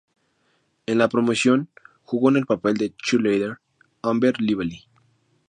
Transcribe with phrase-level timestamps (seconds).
[0.87, 1.69] En la promoción
[2.01, 3.59] jugó en el papel de "Cheerleader"
[4.01, 4.85] Amber Lively.